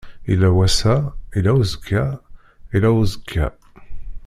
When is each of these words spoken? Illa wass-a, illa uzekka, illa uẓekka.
Illa 0.31 0.49
wass-a, 0.55 0.95
illa 1.37 1.51
uzekka, 1.61 2.05
illa 2.75 2.89
uẓekka. 2.95 3.45